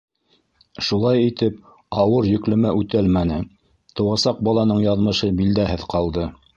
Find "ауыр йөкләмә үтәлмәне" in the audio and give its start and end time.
2.05-3.39